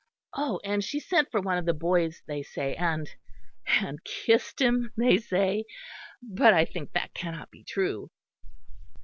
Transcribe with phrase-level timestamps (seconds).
[0.33, 0.59] Oh!
[0.63, 3.07] and she sent for one of the boys, they say, and
[3.67, 5.63] and kissed him, they say;
[6.23, 8.09] but I think that cannot be true."